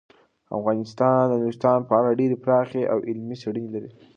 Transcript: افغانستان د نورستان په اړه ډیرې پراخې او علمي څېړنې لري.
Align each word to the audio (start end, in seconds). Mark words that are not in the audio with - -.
افغانستان 0.57 1.19
د 1.27 1.33
نورستان 1.41 1.79
په 1.87 1.93
اړه 1.99 2.17
ډیرې 2.19 2.35
پراخې 2.43 2.81
او 2.91 2.97
علمي 3.09 3.35
څېړنې 3.41 3.69
لري. 3.75 3.89